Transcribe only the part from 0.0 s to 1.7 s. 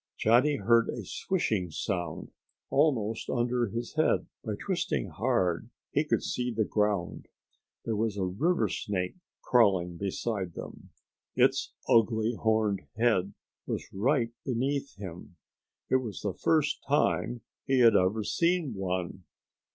Johnny heard a swishing